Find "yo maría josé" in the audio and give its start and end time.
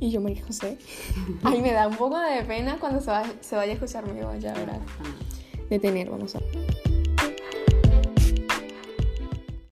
0.10-0.78